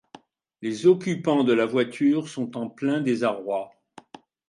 Les 0.63 0.87
occupants 0.87 1.43
de 1.43 1.53
la 1.53 1.67
voiture 1.67 2.27
sont 2.27 2.57
en 2.57 2.67
plein 2.71 3.01
désarroi. 3.01 3.69